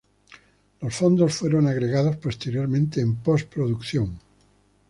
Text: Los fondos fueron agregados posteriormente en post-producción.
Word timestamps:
Los 0.81 0.95
fondos 0.95 1.35
fueron 1.35 1.67
agregados 1.67 2.15
posteriormente 2.17 3.01
en 3.01 3.17
post-producción. 3.17 4.17